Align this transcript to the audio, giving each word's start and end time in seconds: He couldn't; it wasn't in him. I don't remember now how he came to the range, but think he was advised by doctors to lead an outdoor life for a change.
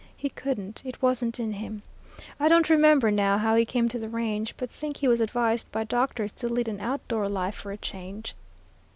He 0.17 0.29
couldn't; 0.29 0.81
it 0.83 0.99
wasn't 0.99 1.39
in 1.39 1.53
him. 1.53 1.83
I 2.39 2.47
don't 2.47 2.71
remember 2.71 3.11
now 3.11 3.37
how 3.37 3.53
he 3.53 3.65
came 3.65 3.87
to 3.89 3.99
the 3.99 4.09
range, 4.09 4.55
but 4.57 4.71
think 4.71 4.97
he 4.97 5.07
was 5.07 5.21
advised 5.21 5.71
by 5.71 5.83
doctors 5.83 6.33
to 6.41 6.49
lead 6.49 6.67
an 6.67 6.79
outdoor 6.79 7.29
life 7.29 7.53
for 7.53 7.71
a 7.71 7.77
change. 7.77 8.33